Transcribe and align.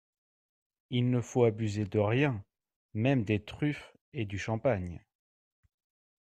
Il 0.89 1.11
ne 1.11 1.21
faut 1.21 1.43
abuser 1.43 1.85
de 1.85 1.99
rien, 1.99 2.43
même 2.95 3.23
des 3.23 3.39
truffes 3.45 3.95
et 4.13 4.25
du 4.25 4.39
champagne. 4.39 4.99